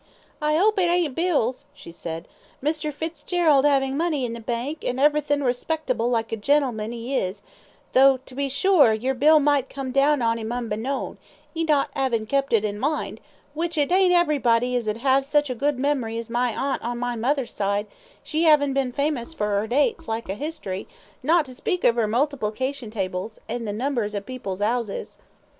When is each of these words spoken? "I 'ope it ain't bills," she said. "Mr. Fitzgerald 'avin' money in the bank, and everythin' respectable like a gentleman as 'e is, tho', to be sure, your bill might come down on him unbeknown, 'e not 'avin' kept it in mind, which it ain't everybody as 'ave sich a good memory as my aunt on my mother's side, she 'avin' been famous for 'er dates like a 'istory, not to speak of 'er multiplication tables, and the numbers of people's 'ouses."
"I 0.41 0.57
'ope 0.57 0.79
it 0.79 0.89
ain't 0.89 1.13
bills," 1.13 1.67
she 1.75 1.91
said. 1.91 2.27
"Mr. 2.63 2.91
Fitzgerald 2.91 3.67
'avin' 3.67 3.95
money 3.95 4.25
in 4.25 4.33
the 4.33 4.39
bank, 4.39 4.79
and 4.83 4.99
everythin' 4.99 5.43
respectable 5.43 6.09
like 6.09 6.31
a 6.31 6.37
gentleman 6.37 6.91
as 6.91 6.95
'e 6.97 7.15
is, 7.17 7.43
tho', 7.93 8.17
to 8.25 8.33
be 8.33 8.49
sure, 8.49 8.93
your 8.93 9.13
bill 9.13 9.39
might 9.39 9.69
come 9.69 9.91
down 9.91 10.23
on 10.23 10.39
him 10.39 10.51
unbeknown, 10.51 11.19
'e 11.55 11.63
not 11.65 11.91
'avin' 11.95 12.25
kept 12.25 12.51
it 12.51 12.65
in 12.65 12.79
mind, 12.79 13.21
which 13.53 13.77
it 13.77 13.91
ain't 13.91 14.11
everybody 14.11 14.75
as 14.75 14.87
'ave 14.89 15.21
sich 15.21 15.51
a 15.51 15.53
good 15.53 15.77
memory 15.77 16.17
as 16.17 16.31
my 16.31 16.51
aunt 16.55 16.81
on 16.81 16.97
my 16.97 17.15
mother's 17.15 17.53
side, 17.53 17.85
she 18.23 18.47
'avin' 18.47 18.73
been 18.73 18.91
famous 18.91 19.35
for 19.35 19.59
'er 19.61 19.67
dates 19.67 20.07
like 20.07 20.27
a 20.29 20.35
'istory, 20.35 20.87
not 21.21 21.45
to 21.45 21.53
speak 21.53 21.83
of 21.83 21.95
'er 21.95 22.07
multiplication 22.07 22.89
tables, 22.89 23.37
and 23.47 23.67
the 23.67 23.71
numbers 23.71 24.15
of 24.15 24.25
people's 24.25 24.61
'ouses." 24.63 25.19